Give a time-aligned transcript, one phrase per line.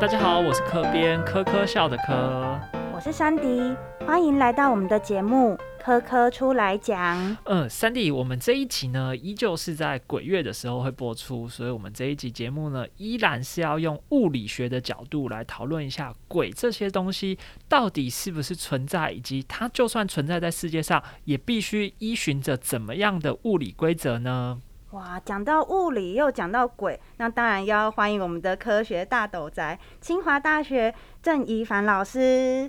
[0.00, 2.58] 大家好，我是科编科科笑的科，
[2.90, 3.76] 我是珊迪，
[4.06, 7.18] 欢迎来到我们的节目《科科出来讲》。
[7.44, 24.62] 嗯，珊迪，我们这一集呢，依旧是在鬼月的时候会播出，所以我们这一集节目呢，依然是要用物理学的角度来讨论一下鬼这些东西到底是不是存在，以及它就算存在在世界上，也必须依循着怎么样的物理规则呢？
[24.92, 32.68] 哇，讲到物理又讲到鬼，那当然要欢迎我们的科学大斗宅——清华大学郑怡凡老师。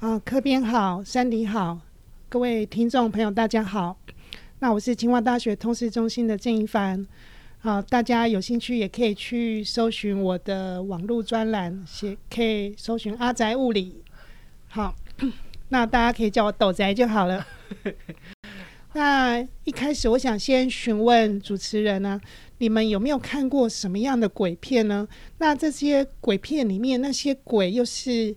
[0.00, 1.78] 啊，科编好，山迪好，
[2.28, 3.96] 各位听众朋友大家好。
[4.58, 7.06] 那我是清华大学通识中心的郑怡凡。
[7.60, 14.04] 好，大家有兴趣也可以去搜寻我的网络专栏，写可以搜寻阿宅物理。
[14.68, 14.94] 好，
[15.70, 17.46] 那大家可以叫我斗宅就好了。
[18.92, 22.20] 那一开始，我想先询问主持人呢，
[22.58, 25.06] 你们有没有看过什么样的鬼片呢？
[25.38, 28.34] 那这些鬼片里面，那些鬼又是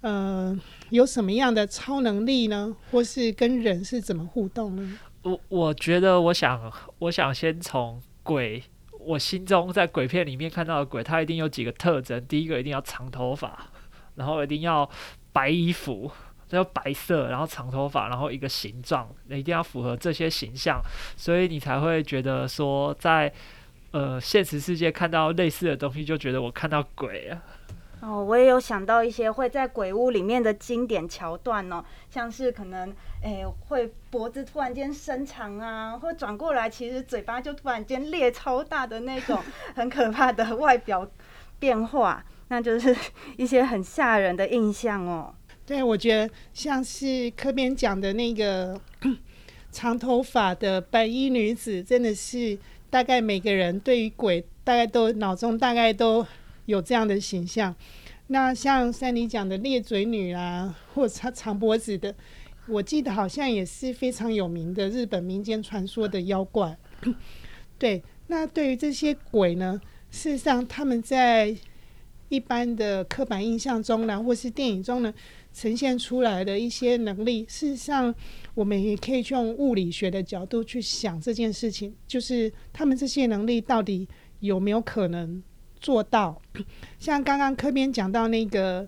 [0.00, 0.56] 呃
[0.90, 2.76] 有什么样的超能力呢？
[2.92, 4.98] 或是跟人是怎么互动呢？
[5.22, 8.62] 我我觉得，我想，我想先从鬼，
[9.00, 12.24] 我心中在鬼片里面看到的鬼，它一定有几个特征。
[12.26, 13.66] 第一个，一定要长头发，
[14.14, 14.88] 然后一定要
[15.32, 16.08] 白衣服。
[16.56, 20.80] 要白色，然后长头发，然后一个形状，一定要符合这些形象，
[21.16, 23.32] 所以你才会觉得说，在
[23.90, 27.42] 呃现实世界看到类似的东西，就觉得我看到鬼了。
[28.00, 39.42] 哦，我也有想到一些会在鬼屋里面的经典桥段哦，像是可能诶会脖子突然间伸长啊，或转过来，其实嘴巴就突然间裂超大的那种
[39.74, 41.04] 很可怕的外表
[41.58, 42.94] 变化，那就是
[43.36, 45.34] 一些很吓人的印象哦。
[45.68, 48.80] 对，我觉得像是科边讲的那个
[49.70, 56.26] 长头发的白衣女子，真的是大概每个人对于鬼大概都脑中大概都
[56.64, 57.76] 有这样的形象。
[58.28, 62.14] 那像三里讲的裂嘴女啊，或长长脖子的，
[62.66, 66.74] 我记得好像也是非常有名的日本民间传说的妖怪。
[67.78, 69.78] 对，那对于这些鬼呢，
[70.10, 71.54] 事实上他们在
[72.28, 75.12] 一般的刻板印象中呢，或是电影中呢。
[75.50, 78.14] 呈现出来的一些能力，事实上，
[78.54, 84.06] 我们也可以用物理学的角度去想这件事情，就是他们这些能力到底
[84.38, 85.42] 有没有可能
[85.80, 86.40] 做到？
[87.00, 88.86] 像刚刚科边讲到那个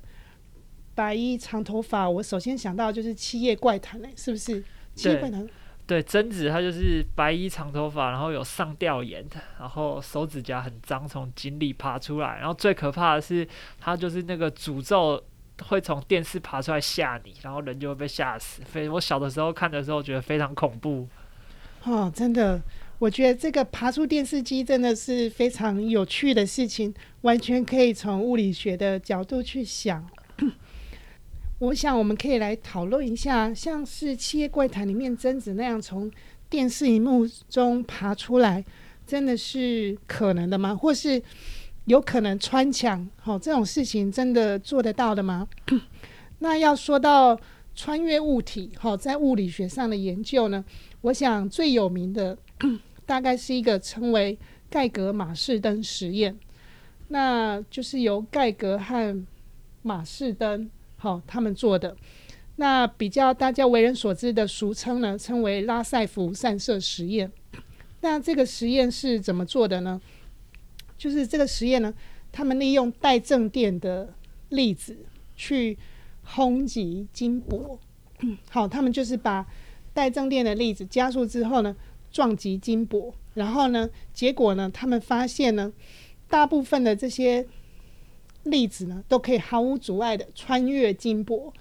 [0.94, 4.62] 白衣长头发，我首先想到就是《七夜怪谈》嘞，是不是？
[4.94, 5.44] 七夜怪谈。
[5.90, 9.26] 对，贞子她就是白衣长头发，然后有上吊眼，
[9.58, 13.44] 然后手指甲很脏，从井里爬出来，然后最可怕的是，
[13.80, 15.20] 她就是那个诅咒。
[15.68, 18.62] 会从电视爬出来吓你，然后人就会被吓死。
[18.64, 21.06] 非我小的时候看的时候，觉得非常恐怖。
[21.84, 22.58] 哦，真的，
[22.98, 30.08] 我觉得这个爬出电视机真的是非常有趣的事情，完全可以从物理学的角度去想。
[31.60, 36.10] 我想我们可以来讨论一下，像是《七夜怪谈》里面贞子那样从
[36.48, 38.64] 电视荧幕中爬出来，
[39.06, 40.74] 真的是可能的吗？
[40.74, 41.22] 或是？
[41.86, 45.48] 有可能穿墙，好这种事情真的做得到的吗？
[46.38, 47.36] 那要说到
[47.74, 50.64] 穿越物体，好在物理学上的研究呢，
[51.00, 52.36] 我想最有名的
[53.06, 54.38] 大概是一个称为
[54.68, 56.38] 盖格马士登实验，
[57.08, 59.26] 那就是由盖格和
[59.82, 61.96] 马士登好他们做的。
[62.56, 67.32] 那比较大家为人所知的俗称呢，称为拉塞福散射实验。
[68.02, 70.00] 那这个实验是怎么做的呢？
[70.98, 71.92] 就是这个实验呢，
[72.30, 74.12] 他们利用带正电的
[74.50, 74.98] 粒子
[75.34, 75.78] 去
[76.22, 77.78] 轰击金箔。
[78.50, 79.46] 好，他们就是把
[79.94, 81.74] 带正电的粒子加速之后呢，
[82.12, 85.72] 撞击金箔，然后呢，结果呢，他们发现呢，
[86.28, 87.46] 大部分的这些
[88.44, 91.52] 粒子呢，都可以毫无阻碍的穿越金箔，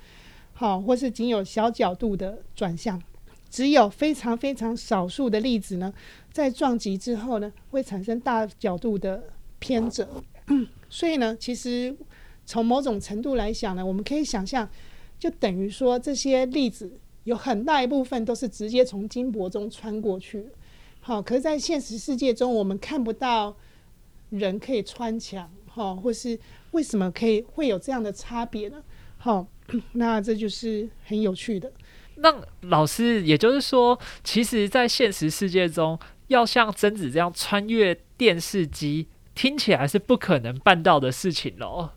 [0.54, 3.02] 好，或是仅有小角度的转向。
[3.50, 5.92] 只有非常非常少数的粒子呢，
[6.32, 9.24] 在撞击之后呢，会产生大角度的
[9.58, 10.08] 偏折。
[10.88, 11.96] 所以呢，其实
[12.46, 14.70] 从某种程度来讲呢，我们可以想象，
[15.18, 20.46] 就等于说这些粒子有很大一部分都是直接从金箔中穿过去。
[21.02, 23.56] 好，可是，在现实世界中，我们看不到
[24.30, 26.38] 人可以穿墙，哈，或是
[26.72, 28.84] 为什么可以会有这样的差别呢？
[29.18, 29.48] 好，
[29.94, 31.72] 那这就是很有趣的。
[32.16, 41.92] 那老师，也就是说，其实，在现实世界中，要像贞子这样穿越电视机，听起来是不可能办到的事情喽。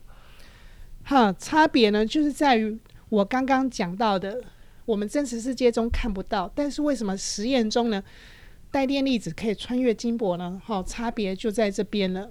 [1.02, 2.78] 哈，差别呢，就是在于
[3.08, 4.40] 我刚刚讲到的，
[4.84, 8.00] 我们真实世界中看不到，但是为什么实验中呢，
[8.70, 10.62] 带电粒子可以穿越金箔呢？
[10.64, 12.30] 好，差别就在这边了。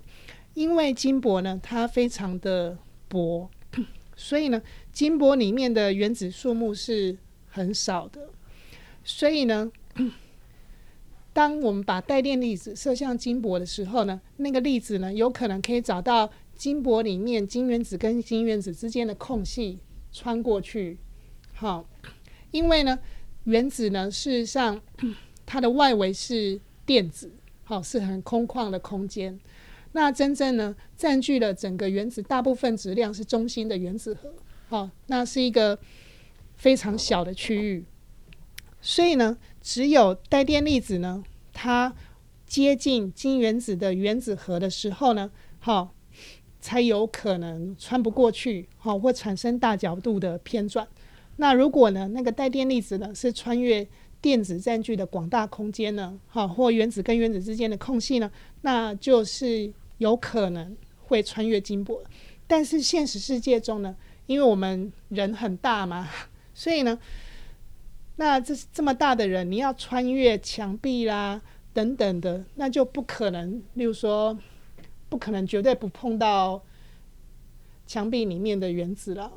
[0.54, 2.78] 因为金箔呢，它非常的
[3.08, 3.50] 薄，
[4.16, 4.62] 所以呢，
[4.92, 7.18] 金箔里面的原子数目是
[7.48, 8.30] 很少的。
[9.04, 9.72] 所以呢，
[11.34, 19.80] 当我们把带电粒子射向金箔的时候呢，那个粒子呢，有可能可以找到金箔里面金原子跟金原子之间的空隙
[20.12, 20.98] 穿过去。
[21.54, 21.88] 好，
[22.52, 23.00] 因为呢，
[23.46, 24.82] 原子呢，事实上
[25.46, 27.32] 它的外围是电子，
[27.64, 29.40] 好，是很空旷的空间。
[29.94, 34.34] 那真正呢，占据了整个原子大部分质量是中心的原子核，
[34.70, 35.78] 好，那是一个
[36.56, 37.84] 非常小的区域。
[38.80, 41.22] 所以呢，只有带电粒子呢，
[41.52, 41.94] 它
[42.46, 45.30] 接近金原子的原子核的时候呢，
[45.60, 45.94] 好，
[46.62, 50.88] 才有可能穿不过去，好，会产生大角度的偏转。
[51.36, 53.86] 那如果呢，那个带电粒子呢，是穿越
[54.22, 59.74] 电子占据的广大空间呢，好，或原子跟原子之间的空隙呢，那就是。
[60.02, 62.02] 有可能会穿越金箔，
[62.48, 63.96] 但是现实世界中呢，
[64.26, 66.10] 因为我们人很大嘛，
[66.56, 66.98] 所以呢，
[68.16, 71.40] 那这这么大的人，你要穿越墙壁啦
[71.72, 73.62] 等等的，那就不可能。
[73.76, 74.36] 例如说，
[75.08, 76.64] 不可能绝对不碰到
[77.86, 79.32] 墙壁里面的原子了，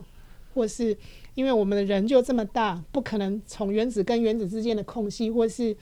[0.54, 0.96] 或是
[1.34, 5.76] 因为我们的人就这么大，不可能从原子跟原子之间的空隙，或是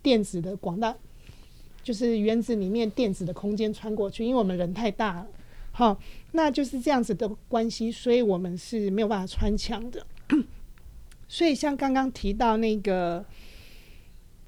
[0.00, 0.96] 电子的广大。
[1.84, 5.26] 就是原子里面电子的空间穿过去，因为我们人太大了，
[5.70, 6.00] 好，
[6.32, 10.04] 那就是这样子的关系，所以我们是没有办法穿墙的。
[11.28, 13.24] 所以像刚刚提到那个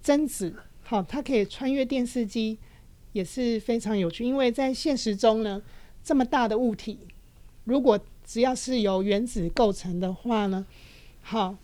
[0.03, 2.59] 贞子，好，它可以穿越电视机，
[3.13, 4.25] 也是非常有趣。
[4.25, 5.63] 因为在现实中呢，
[6.03, 6.99] 这么大的物体，
[7.65, 10.67] 如果只要是由原子构成的话呢，
[11.21, 11.55] 好。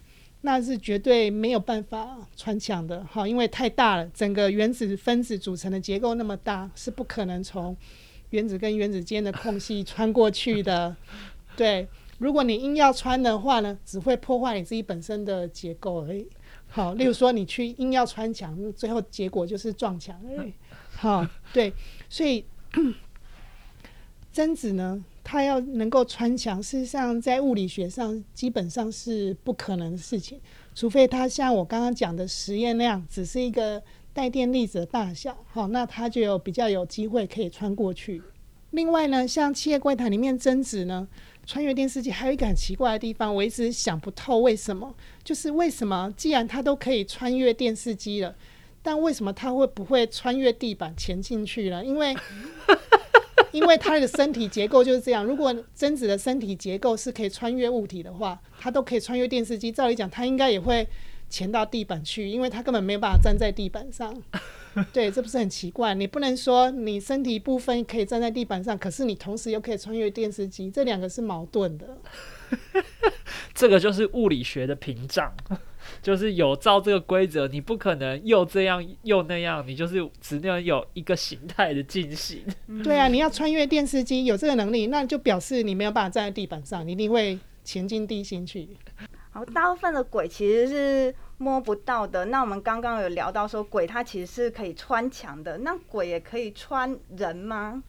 [0.44, 7.76] 那是绝对没有办法穿墙的，哈，因为太大了，整个原子分子组成的结构那么大，是不可能从
[8.30, 10.94] 原子跟原子间的空隙穿过去的。
[11.56, 11.86] 对，
[12.18, 16.26] 如果你硬要穿的话呢，只会破坏你自己本身的结构而已。
[16.66, 20.52] 好， 例如说你去硬要穿墙，最后结果就是撞墙而已。
[20.96, 21.72] 好，对，
[22.08, 22.44] 所以
[24.32, 25.04] 贞子呢？
[25.24, 30.40] 它要能够穿墙，事实上在物理学上基本上是不可能的事情，
[30.74, 33.82] 除非它像我刚刚讲的实验那样，只是一个
[34.12, 38.20] 带电粒子的大小，好，那它就有比较有机会可以穿过去。
[38.70, 41.06] 另外呢，像《七夜怪谈》里面贞子呢，
[41.46, 48.34] 穿越电视机还有一个很奇怪的地方，我一直想不透为什么，就是为什么既然它都可以穿越电视机了，
[48.82, 51.84] 但为什么它会不会穿越地板潜进去了？
[51.84, 52.16] 因为
[53.52, 55.24] 因为它的身体结构就是这样。
[55.24, 59.70] 如果贞子的身体结构是可以穿越物体的话，它都可以穿越电视机。
[59.70, 60.86] 照理讲，它应该也会
[61.30, 64.20] 潜到地板去，因为它根本没有办法站在地板上。
[64.90, 65.94] 对，这不是很奇怪？
[65.94, 71.98] 你不能说你身体部分可以站在地板上，可是你同时又可以穿越电视机，这两个是矛盾的。
[73.54, 75.30] 这个就是物理学的屏障。
[76.00, 82.44] 就是有照这个规则，你不可能又这样又那样，你就是只能有一个形态的进行。
[82.82, 88.68] 对啊，你要穿越电视机，有这个能力，那就表示你没有办法站在地板上，你一定会前进地心去。
[89.30, 92.26] 好，大部分的鬼其实是摸不到的。
[92.26, 97.82] 那我们刚刚有聊到说，鬼它其实是可以穿墙的，那鬼也可以穿人吗？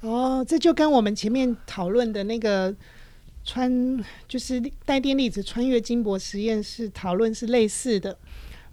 [0.00, 2.74] 哦，这就跟我们前面讨论的那个。
[3.44, 8.16] 穿就是带电粒子穿越金箔实验室讨论是类似的。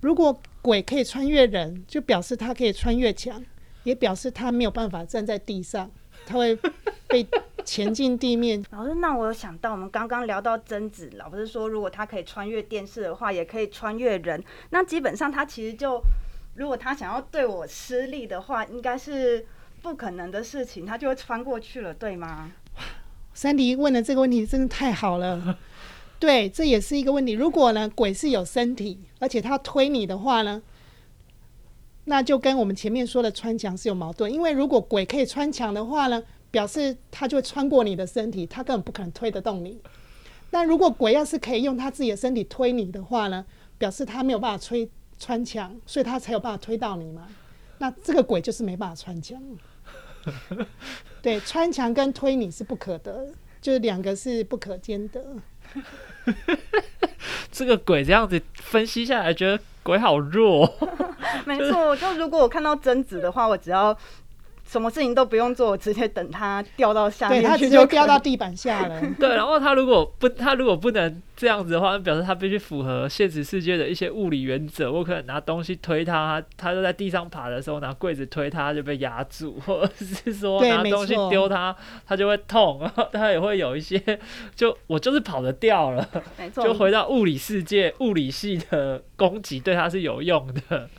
[0.02, 3.44] 如果鬼可以穿越人，就表示他可以穿越墙，
[3.84, 5.90] 也表示他没有办法站在地上，
[6.26, 6.56] 他会
[7.08, 7.26] 被
[7.66, 8.64] 潜进地面。
[8.72, 14.44] 老师，那我有想到，我们刚刚聊到贞子，老师说如果他可以穿越电视的话，也可以穿越人。
[14.70, 16.02] 那基本上他其实就，
[16.56, 19.46] 如果他想要对我施力的话，应该是
[19.82, 22.52] 不可能的事情，他就会穿过去了，对吗？
[23.38, 25.60] 三迪问的这个问题真的太好了，
[26.17, 27.34] 对，这也是一个问题。
[27.34, 30.60] 如果呢，鬼是有身体，而且他推你的话呢，
[32.06, 34.34] 那就跟我们前面说的穿墙是有矛盾。
[34.34, 39.79] 因为如果鬼可以穿墙的话呢，表示他就会穿过你的身体，他根本不可能推得动你。
[40.50, 43.46] 那如果鬼要是可以用他自己的身体推你的话呢，
[43.77, 44.89] 表示他没有办法推
[45.20, 47.27] 穿墙，所以他才有办法推到你嘛。
[47.77, 49.39] 那这个鬼就是没办法穿墙。
[51.27, 53.27] 对，穿墙跟推你是不可得，
[53.60, 55.22] 就是两个是不可兼得。
[57.51, 60.65] 这个鬼这样子分析下来，觉得鬼好弱。
[61.46, 63.93] 没错，就如果我看到贞子的话，我只要
[64.68, 69.02] 什么事情都不用做，我直接等它掉到下对，面它直接掉到地板下了。
[69.18, 74.92] 对，然后它如果不，它如果不能这样子的话，那表示它必须符合现实世界的一些物理原则。
[74.92, 81.74] 我可能拿东西推它，它就在地上爬的时候拿柜子推它，就被压住，或者是说拿东西丢它，
[82.06, 84.02] 它就会痛，然后它也会有一些，
[84.54, 86.06] 就我就是跑得掉了，
[86.38, 90.90] 没错，就回到物理世界，物理系的攻击对它是有用的。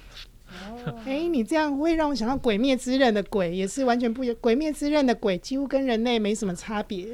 [1.04, 4.36] 哎、你这样会让我想到《鬼灭之刃》的鬼，也是完全不一样。
[4.40, 7.06] 《鬼灭之刃》的鬼几乎跟人类没什么差别，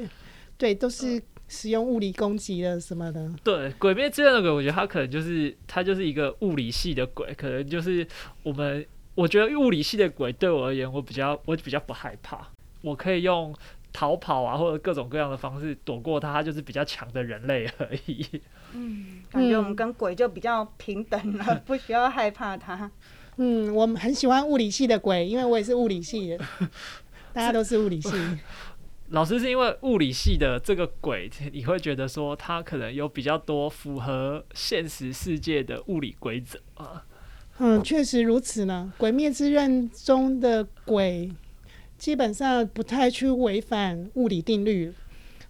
[0.57, 3.31] 对，都是使用物理攻击的什么的。
[3.43, 8.05] 对，《鬼灭之刃》的鬼，我觉得他可能就是他就是一个物理系的鬼，可能就是
[8.43, 12.47] 我们我觉得物理系的鬼对我而言，我比较我比较不害怕，
[12.81, 13.55] 我可以用
[13.93, 18.25] 逃跑啊或者各种各样的方式躲过他，他就是比较强的人类而已。
[18.73, 22.91] 嗯， 感觉我们嗯跟鬼就比较平等了， 不需要害怕它。
[23.37, 26.37] 嗯，我们很喜欢物理系的鬼，因为我也是物理系的，
[27.33, 28.09] 大家都是物理系。
[29.09, 37.05] 老师是因为物理系的这个鬼，你会觉得说他可能有比较多符合现实世界的物理规则啊。
[37.59, 38.91] 嗯，确实如此呢。
[38.99, 41.31] 《鬼灭之刃》中的鬼
[41.97, 44.91] 基本上不太去违反物理定律。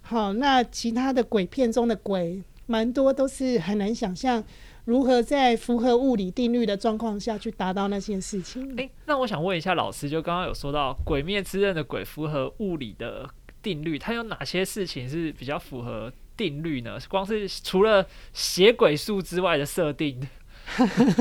[0.02, 4.44] 好，那其他的鬼片中的鬼，蛮多都是很难想象
[4.86, 8.74] 如何在符合物理定律的状况下去达到那件事情。
[8.76, 13.28] 诶，那我想问一下老师，就刚刚有说到《鬼灭之刃》的鬼符合物理的
[13.60, 16.98] 定律，它有哪些事情是比较符合定律呢？
[17.08, 20.20] 光是除了血鬼术之外的设定，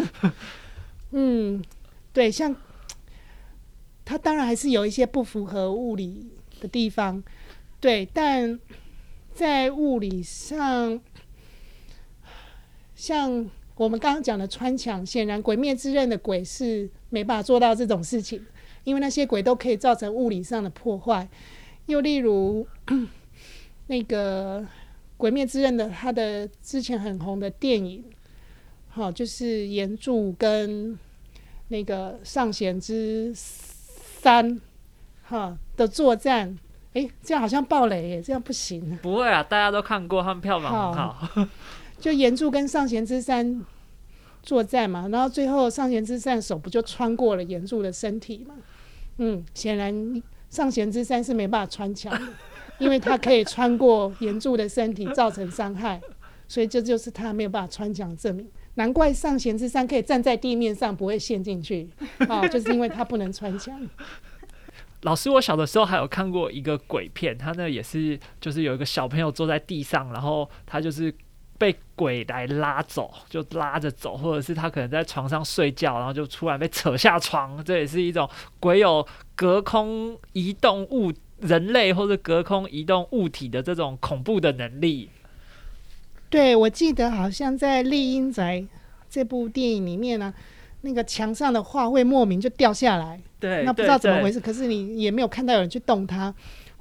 [1.11, 1.63] 嗯，
[2.13, 2.55] 对，像
[4.05, 6.29] 它当然还是有一些不符合物理
[6.61, 7.23] 的地方，
[7.79, 8.59] 对，但
[9.33, 11.01] 在物理上，
[12.95, 18.43] 像我们刚刚讲的穿墙，显然《鬼灭之刃》的鬼是没办法做到这种事情，
[18.85, 21.27] 因为那些鬼都可以造成物理上的破坏。
[21.87, 22.65] 又例如
[23.87, 24.61] 那个
[25.17, 28.03] 《鬼灭之刃》的它的之前很红的电影。
[28.89, 30.97] 好，就是岩柱跟
[31.67, 34.61] 那个上弦之三
[35.23, 36.57] 哈的作战，
[36.93, 38.97] 诶，这样好像暴雷耶，这样不行。
[39.01, 41.47] 不会啊，大家都看过，他们票房很好。
[41.99, 43.63] 就岩柱跟上弦之三
[44.43, 48.55] 作战嘛，然后最后上弦之三手不就穿过了岩柱的身体嘛？
[49.17, 52.33] 嗯，显然上弦之三是没办法穿墙的，
[52.79, 55.99] 因为他可以穿过岩柱的身体造成伤害，
[56.47, 58.47] 所以这就是他没有办法穿墙的证明。
[58.75, 61.89] 难怪上弦之山可以站在地面上不会陷进去
[62.27, 63.79] 啊，就是因为他不能穿墙。
[65.03, 71.13] 老师，我小的时候还有看过一个鬼片，他那也是就是有一个小朋友坐在地上，然后他就是
[71.57, 85.09] 被鬼来拉走，就拉着走，或者是他可能在床上睡觉，然后就突然被扯下床，这也是一种鬼有隔空移动物人类或者隔空移动物体的这种恐怖的能力。
[86.29, 88.59] 对，我记得好像在《丽英宅》
[89.09, 90.33] 这部电影里面呢、
[90.81, 94.33] 那个墙上的画会莫名就掉下来，对，那不知道怎么回事。
[94.33, 96.33] 事，可是你也没有看到有人去动它。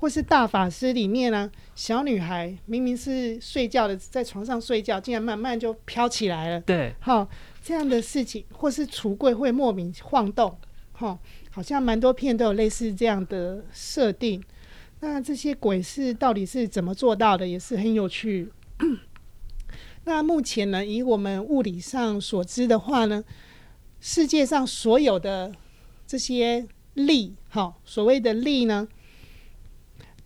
[0.05, 6.61] 或是大法师里面呢、小女孩明明是睡觉的，在床上睡觉，竟然慢慢就飘起来了。
[6.61, 7.27] 对，好，
[7.63, 10.55] 这样的事情，或是橱柜会莫名晃动，
[10.93, 11.19] 哈，
[11.51, 14.45] 好像蛮多片都有类似这样的设定。
[15.01, 18.53] 那这些鬼是到底是怎么做到的，也是很有趣。
[20.05, 23.25] 那目前呢，以我们物理上所知的话呢，
[24.01, 25.55] 世界上所有的
[26.07, 28.87] 这些力，哈，所谓的力呢，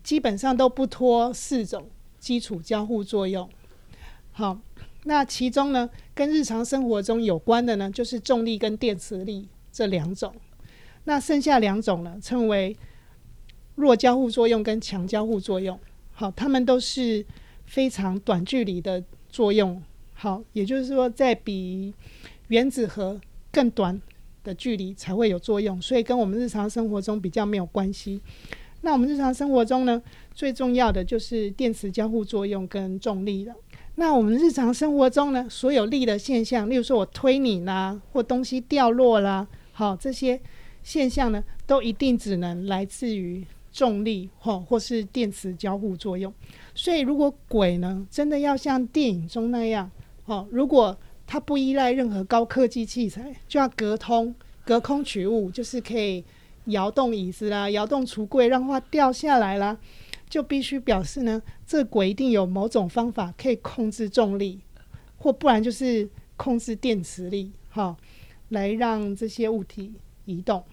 [0.09, 1.87] 基本上都不脱四种
[2.17, 3.47] 基础交互作用。
[4.31, 4.59] 好，
[5.03, 10.33] 那其中呢，跟日常生活中有关的呢，就是重力跟电磁力这两种。
[11.03, 12.75] 那剩下两种呢，称为
[13.75, 15.79] 弱交互作用跟强交互作用。
[16.11, 17.23] 好，它们都是
[17.65, 19.79] 非常短距离的作用。
[20.13, 21.93] 好，也就是说，在比
[22.47, 24.01] 原子核更短
[24.43, 28.19] 的距离才会有作用，所以跟我们日常生活中比较没有关系。
[28.81, 30.01] 那我们日常生活中呢，
[30.33, 33.53] 最重要的就是电磁交互作用跟重力了。
[33.95, 40.39] 那我们日常生活中呢，所有力的现象，例如说我推你啦，或东西掉落啦，好，这些
[40.81, 46.33] 现象呢，都一定只能来自于重力或或是电磁交互作用。
[46.73, 49.91] 所以，如果鬼呢，真的要像电影中那样，
[50.25, 54.33] 哦，如果它不依赖任何高科技器材，就要隔通、
[54.65, 56.23] 隔空取物，就是可以
[56.71, 59.77] 摇动椅子啦、摇动橱柜，让它掉下来啦，
[60.29, 64.59] 就必须表示呢，这鬼一定有某种方法可以控制重力，
[65.17, 67.95] 或不然就是控制电磁力，哈、
[68.49, 69.93] 来让这些物体
[70.25, 70.63] 移动。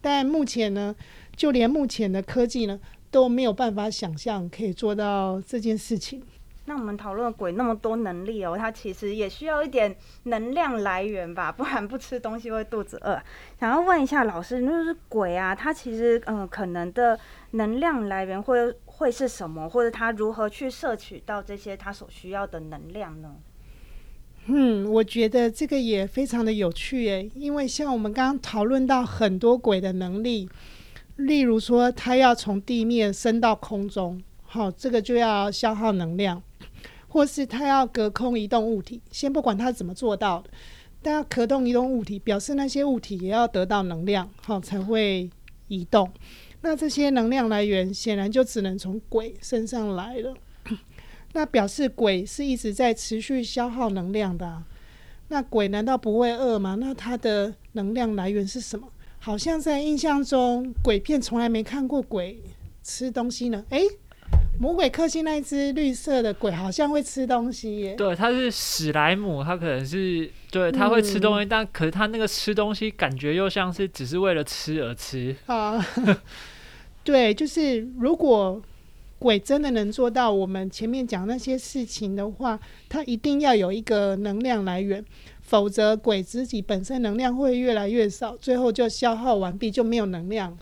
[0.00, 0.94] 但目前呢，
[1.34, 2.78] 就连目前的科技呢
[3.10, 6.22] 都没有办法想象可以做到这件事情。
[6.68, 13.18] 那我们讨论鬼那么多能力哦，它其实也需要一点能量来源吧， 不然不吃东西会肚子饿。
[13.58, 17.18] 想要问一下老师，就是鬼啊，它其实嗯可能的
[17.52, 23.34] 能量来源会会是什么，或者它如何去摄取到这些它所需要的能量呢？
[24.50, 30.48] 嗯，我觉得这个也非常的有趣诶，因为像我们刚刚讨论到很多鬼的能力，
[31.16, 36.42] 例如说它要从地面升到空中，好，这个就要消耗能量。
[37.10, 40.50] 或是它要隔空移动物体，先不管它怎么做到的，
[41.00, 45.30] 但要隔空移动物体，表示那些物体也要得到能量，好才会
[45.68, 46.10] 移动。
[46.60, 50.34] 那这些能量来源显然就只能从鬼身上来了。
[51.32, 54.62] 那表示鬼是一直在持续消耗能量的。
[55.28, 56.76] 那鬼难道不会饿吗？
[56.78, 58.86] 那它的能量来源是什么？
[59.18, 62.42] 好像在印象中，鬼片从来没看过鬼
[62.82, 63.64] 吃东西呢。
[63.70, 63.82] 诶。
[64.60, 67.94] 魔鬼克星那一只绿色的鬼好像会吃东西耶。
[67.94, 75.84] 对，它是史莱姆，它可能是对，它会吃东西，但可是它那个吃东西感觉又像是只是为了吃而吃啊。
[77.04, 78.60] 对，就是如果
[79.20, 85.04] 鬼真的能做到我们前面讲那些事情的话，它一定要有一个能量来源，
[85.40, 90.58] 否则鬼自己本身能量会越来越少，最后就消耗完毕就没有能量，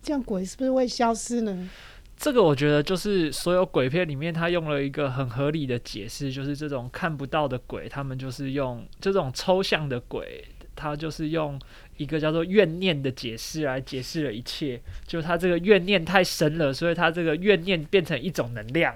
[0.00, 1.68] 这样鬼是不是会消失呢？
[2.16, 10.44] 这个我觉得就是所有鬼片里面，他用了一个很合理的解释，就是这种看不到的鬼，他们就是用这种抽象的鬼，
[10.74, 11.60] 他就是用
[11.98, 14.80] 一个叫做怨念的解释来解释了一切。
[15.06, 18.94] 就他这个怨念太深了，所以他这个怨念变成一种能量，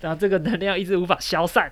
[0.00, 1.70] 然后这个能量一直无法消散。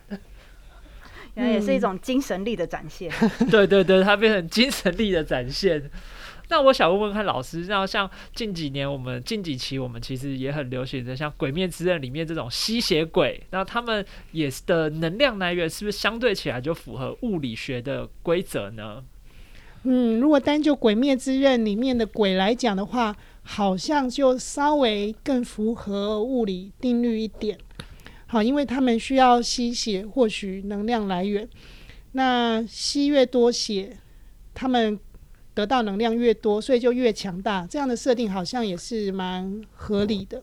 [1.35, 3.11] 原来也是一种精神力的展现。
[3.51, 5.91] 对对对，它变成精神力的展现。
[6.52, 19.02] 那我想问问看老师，那像近几年我们近几期我们其实也很流行的，像《鬼灭之刃》里面这种吸血鬼，那他们也是的能量来源是不是相对起来就符合物理学的规则呢？
[19.84, 27.56] 嗯，如果单就《鬼灭之刃》里面的鬼来讲的话，好像就稍微更符合物理定律一点。
[28.26, 31.49] 好，因为他们需要吸血获取能量来源，
[32.12, 33.97] 那吸越多血，
[34.52, 35.00] 他们。
[35.54, 37.67] 得到能量越多，所以就越强大。
[37.67, 40.43] 这样的设定好像也是蛮合理的。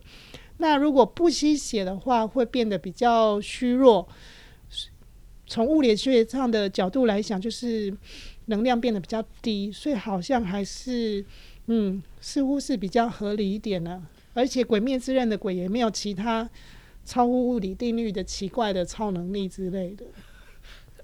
[0.58, 4.08] 那如果不吸血的话，会变得比较虚弱。
[5.48, 7.92] 从物理学上的角度来讲，就是
[8.46, 11.26] 能量变得比较低，所以好像还是
[11.68, 14.06] 嗯，似乎是比较合理一点呢。
[14.36, 16.48] 而且《鬼灭之刃》的鬼也没有其他
[17.04, 20.06] 超乎物理定律的奇怪的超能力之类的。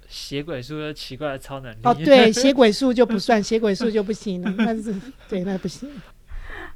[0.07, 4.95] 血鬼术的奇怪的超能力哦，对， 血鬼术就不算，血鬼术就不行了， 那是
[5.27, 5.89] 对，那不行。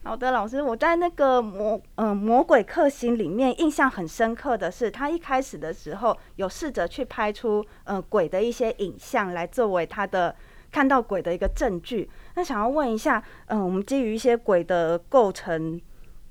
[0.04, 10.34] 好的，老师，我在那个魔呃魔鬼克星里面印象很深刻的是，他一开始的时候有试着去拍出呃鬼的一些影像来作为他的
[10.72, 12.10] 看到鬼的一个证据。
[12.36, 15.80] 那想要问一下，嗯，我们基于一些鬼的构成。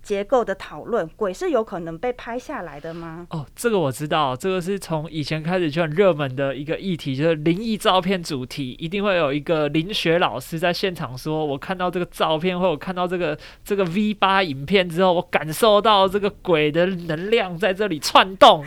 [0.03, 3.27] 结构的讨论，鬼是有可能被拍下来的吗？
[3.31, 18.65] 哦，这个我知道，这个是从以前开始就很热门的一个议题，就是灵异照片主题，一定会有一个灵学老师在现场说：“我看到这个照片，或者看到这个这个 V 八影片之后，我感受到这个鬼的能量在这里窜动。”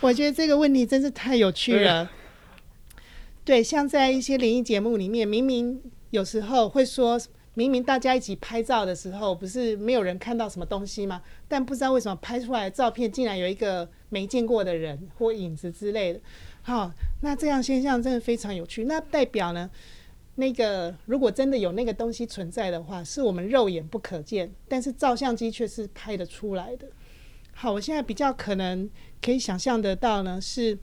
[0.00, 2.10] 我觉得这个问题真是太有趣了。
[3.44, 7.20] 对，像在一些灵异节目里面，明明有时候会说。
[7.54, 11.20] 明明大家一起拍照的时候，不是没有人看到什么东西吗？
[11.46, 16.20] 但不知道为什么拍出来的照片竟然有一个没见过的人或影子之类的。
[16.62, 18.84] 好，那这样现象真的非常有趣。
[18.84, 19.68] 那代表呢，
[20.36, 26.88] 那个如果真的有那个东西存在的话，是我们肉眼不可见，但是照相机却是拍得出来的。
[27.52, 28.88] 好，我现在比较可能
[29.20, 30.78] 可以想象得到呢是。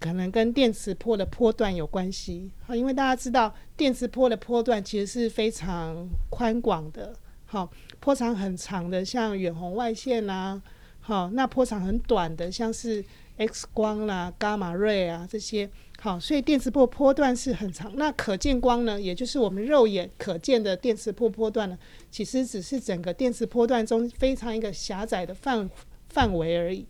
[0.00, 10.60] 可能跟电磁波的波段有关系，好，因为大家知道电磁波的波段其实是非常宽广的，好，波长很长的，像远红外线啦，
[11.00, 13.04] 好，那波长很短的，像是
[13.36, 17.92] X 光啦、伽马瑞啊这些，好，所以电磁波波段是很长。
[17.96, 21.78] 那可见光呢，也就是我们肉眼可见的电磁波波段呢，
[22.10, 25.68] 其实只是整个电磁波段中非常一个狭窄的范
[26.08, 26.86] 范围而已。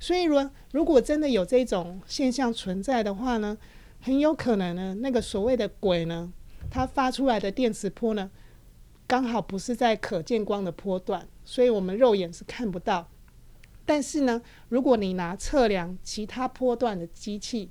[0.00, 3.58] 所以，如如果真的有这种现象存在的话呢，
[4.00, 6.32] 很有可能呢，那个所谓的鬼呢，
[6.70, 8.30] 它发出来的电磁波呢，
[9.06, 13.08] 刚好不是在可见光的波段，所以我们肉眼是看不到。
[13.84, 17.70] 但是呢，如果你拿测量其他波段的机器，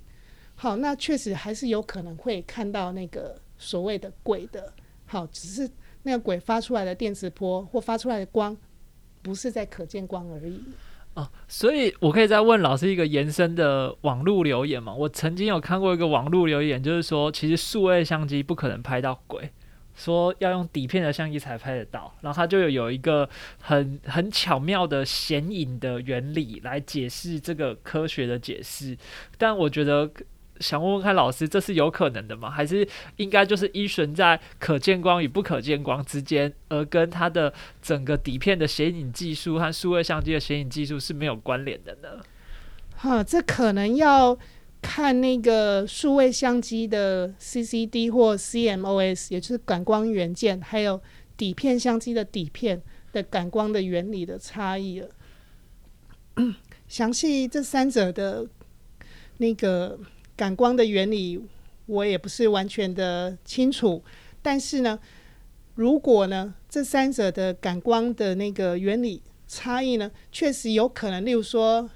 [0.55, 4.73] 好，那确实还是有可能会看到那个所谓的鬼的
[5.05, 5.69] 好，只是
[6.03, 8.57] 那个鬼发出来的电磁波或发出来的光，
[9.21, 10.61] 不是在可见光而已。
[11.17, 14.93] 哦，所以我可以再问老师一个延伸的网络留言嘛？
[14.93, 19.49] 我曾经有看过一个网络留言，就是说其实数位相机不可能拍到鬼，
[19.95, 22.13] 说要用底片的相机才拍得到。
[22.21, 23.27] 然后他就有有一个
[23.59, 28.95] 很很巧妙的显影的原理来解释这个科学的解释，
[29.39, 30.07] 但我觉得。
[30.59, 32.49] 想问问看老师，这是有可能的吗？
[32.49, 42.23] 还是应该就是依循在可见光与不可见光之间，而跟它的整个底片的显影技术和数位相机的显影技术是没有关联的呢？
[42.95, 44.37] 哈，这可能要
[44.81, 51.01] 看那个数位相机的 CCD 或 CMOS，也就是感光元件，还有
[51.35, 55.09] 底片相机的底片的感光的原理的差异了。
[56.87, 58.47] 详细这三者的
[59.37, 59.99] 那个。
[60.37, 61.43] 感光的原理
[61.87, 64.03] 我也不是完全的清楚，
[64.41, 64.99] 但是呢，
[65.75, 71.89] 如果呢这三者的感光的那个原理差异呢，确实有可能，例如说，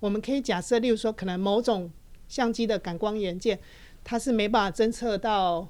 [0.00, 1.90] 我们可以假设，例如说，可能某种
[2.28, 3.58] 相机的感光元件
[4.04, 5.68] 它是没办法侦测到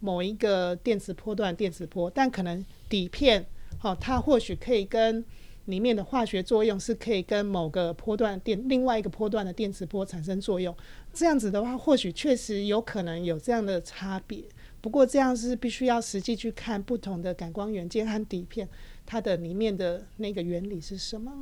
[0.00, 3.44] 某一个电磁波段电磁波，但可能底片，
[3.78, 5.24] 好，它或许可以跟
[5.68, 10.74] 里面的化学作用是可以跟某个波段电另外一个波段的电磁波产生作用。
[11.12, 14.42] 这样子的话，或许确实有可能有这样的差别。
[14.80, 18.68] 不过这样是必须要实际去看不同的感光元件和底片，
[19.04, 21.32] 它的里面的那个原理是什么。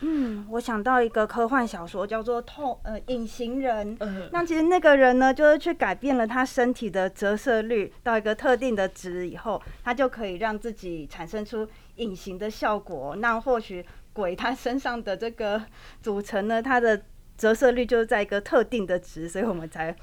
[0.00, 3.98] 嗯，我想到一个科幻小说，叫做《透呃隐形人》。
[4.30, 11.66] 那其实那个人呢，就是去改变了他身体的折射率到一个特定的值以后，他就可以让自己产生出
[11.98, 13.14] 隐形的效果。
[13.16, 15.62] 那或许鬼他身上的这个
[16.02, 17.00] 组成呢，它的
[17.36, 19.94] 折射率就是在一个特定的值，所以我们才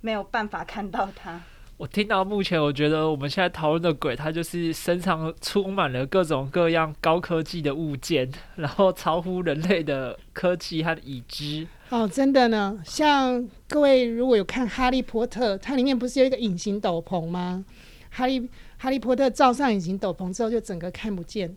[0.00, 1.40] 没有办法看到它。
[1.78, 11.66] 我听到目前，我觉得我们现在讨论的鬼，它就是身上充满了各种各样高科技的物件，然后超乎人类的科技和已知。
[11.88, 12.80] 哦，真的呢。
[12.84, 17.64] 像各位如果有看《哈利波特》，它里面不是有一个隐形斗篷吗？
[18.10, 18.48] 哈利
[18.82, 21.56] 哈利波特罩上隐形斗篷之后，就整个看不见。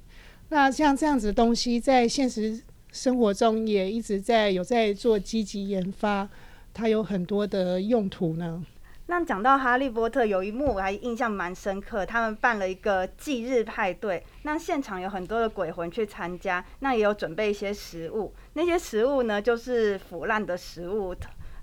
[0.50, 2.62] 那像这样子的东西，在现实
[2.92, 6.30] 生活中也一直在有在做积极研发，
[6.72, 8.64] 它有很多的用途呢。
[9.08, 12.06] 那讲到哈利波特，有一幕我还印象蛮深刻。
[12.06, 18.32] 他们办了一个忌日派对，那现场有很多的鬼魂去参加，那也有准备一些食物。
[18.54, 21.16] 那些食物呢，就是腐烂的食物，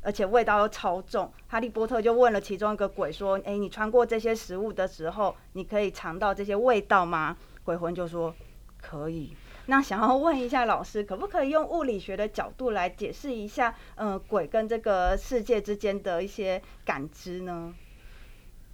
[0.03, 1.33] 而且味道又超重。
[1.49, 8.35] 哈利波特就问了其中一个鬼说：“诶，你穿过这些食物的时候，你可以尝到这些味道吗？”鬼魂就说
[8.81, 9.35] ：“可以。”
[9.67, 17.73] 那想要问一下老师，可不可以用物理学的角度来解释一下，嗯，鬼跟这个世界之间的一些感知呢？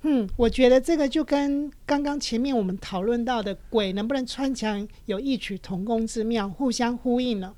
[0.02, 7.54] 嗯，我觉得这个就跟刚刚前面我们讨论到的鬼能不能穿墙有异曲同工之妙，互相呼应了。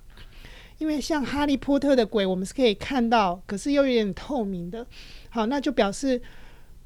[0.81, 4.85] 因为像哈利波特的鬼，我们是可以看到，可是又有点透明的。
[5.29, 6.21] 好，那就表示。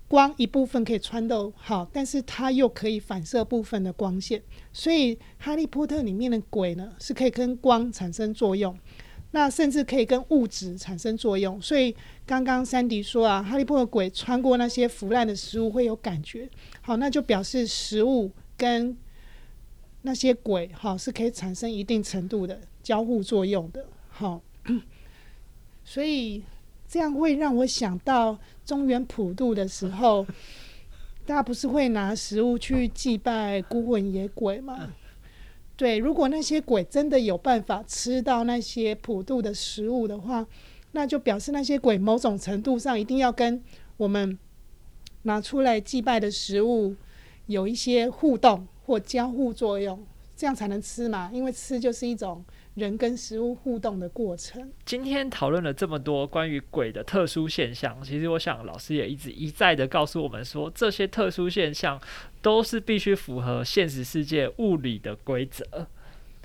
[0.06, 8.78] 光一部分可以穿透好，但是它又可以反射部分的光线，所以《哈利波特》里面的鬼呢是可以跟光产生作用，
[9.30, 11.60] 那甚至可以跟物质产生作用。
[11.60, 16.48] 所以刚刚山迪说啊，《哈利波特》鬼穿过那些腐烂的食物会有感觉，
[16.82, 18.94] 好，那就表示食物跟
[20.04, 24.40] 那些鬼哈是可以产生一定程度的交互作用的，好，
[25.84, 26.42] 所以。
[26.86, 30.24] 这样会让我想到中原普渡的时候，
[31.26, 34.92] 大家不是会拿食物去祭拜孤魂野鬼吗？
[35.76, 40.46] 对，如果那些鬼真的有办法吃到那些普渡的食物的话，
[40.92, 43.60] 那就表示那些鬼某种程度上一定要跟
[43.96, 44.38] 我们
[45.22, 46.94] 拿出来祭拜的食物
[47.46, 50.04] 有一些互动或交互作用，
[50.36, 51.30] 这样才能吃嘛。
[51.32, 52.44] 因为吃就是一种。
[52.74, 54.72] 人跟食物互动的过程。
[54.84, 62.00] 今天讨论了这么多关于鬼的特殊现象，其实我想老师也一直一再的告诉我们说，这些特殊现象
[62.42, 65.64] 都是必须符合现实世界物理的规则。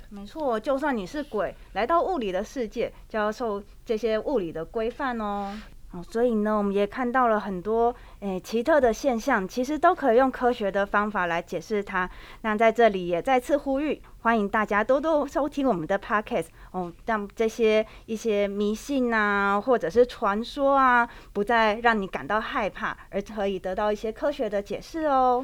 [0.10, 5.60] 没错，就算你是鬼，来到物理的世界，就要受这些物理的规范哦。
[5.92, 12.08] 哦，所以呢，我们也看到了很多诶奇特的现象，其实都可以用科学的方法来解释它。
[12.42, 25.44] 那在这里也再次呼吁，欢迎大家多多收听我们的 podcast 哦，让这些一些迷信啊，或者是传说啊，不再让你感到害怕，而可以得到一些科学的解释哦。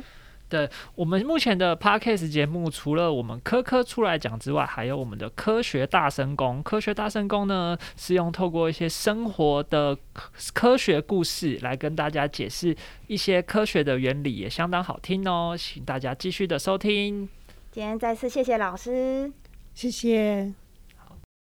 [0.55, 6.63] 对我们目前的 podcast 节目，除了我们科科出来讲之外，还有我们的科学大神功。
[6.63, 9.97] 科学大神功呢，是用透过一些生活的
[10.53, 12.73] 科学故事来跟大家解释
[13.07, 15.57] 一些科学的原理，也相当好听哦。
[15.57, 17.27] 请大家继续的收听。
[17.71, 19.33] 今天再次谢谢老师，
[19.73, 20.64] 谢谢。